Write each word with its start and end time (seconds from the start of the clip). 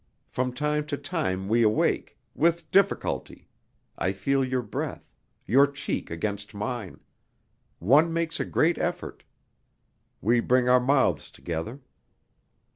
From 0.25 0.51
time 0.51 0.87
to 0.87 0.97
time 0.97 1.47
we 1.47 1.61
awake.... 1.61 2.17
With 2.33 2.71
difficulty.... 2.71 3.47
I 3.99 4.13
feel 4.13 4.43
your 4.43 4.63
breath, 4.63 5.13
your 5.45 5.67
cheek 5.67 6.09
against 6.09 6.55
mine.... 6.55 6.99
One 7.77 8.11
makes 8.11 8.39
a 8.39 8.45
great 8.45 8.79
effort; 8.79 9.23
we 10.19 10.39
bring 10.39 10.67
our 10.67 10.79
mouths 10.79 11.29
together.... 11.29 11.81